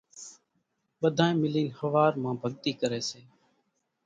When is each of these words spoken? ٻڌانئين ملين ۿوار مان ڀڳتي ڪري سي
ٻڌانئين 0.99 1.39
ملين 1.41 1.67
ۿوار 1.77 2.13
مان 2.21 2.35
ڀڳتي 2.41 2.71
ڪري 2.81 3.01
سي 3.09 3.21